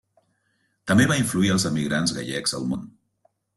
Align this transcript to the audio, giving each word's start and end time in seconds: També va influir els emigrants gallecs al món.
També 0.91 1.05
va 1.11 1.17
influir 1.25 1.53
els 1.57 1.67
emigrants 1.71 2.17
gallecs 2.19 2.59
al 2.61 2.69
món. 2.73 2.91